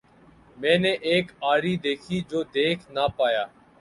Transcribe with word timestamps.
میں 0.57 0.77
نے 0.77 0.91
ایک 1.09 1.25
آری 1.51 1.75
دیکھی 1.83 2.17
جو 2.29 2.43
دیکھ 2.55 2.91
نہ 2.91 3.05
پایا۔ 3.17 3.45